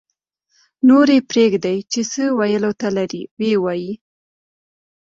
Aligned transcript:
-نور 0.83 1.07
پرېږدئ 1.29 1.77
چې 1.91 2.01
څه 2.11 2.23
ویلو 2.39 2.71
ته 2.79 2.87
لري 2.97 3.21
ویې 3.39 3.55
وایي 3.63 3.93